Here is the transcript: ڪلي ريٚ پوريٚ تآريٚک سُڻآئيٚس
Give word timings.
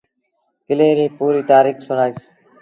ڪلي 0.67 0.89
ريٚ 0.97 1.15
پوريٚ 1.17 1.47
تآريٚک 1.49 1.77
سُڻآئيٚس 1.87 2.21